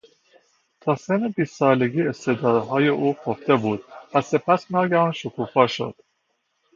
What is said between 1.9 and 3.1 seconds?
استعدادهای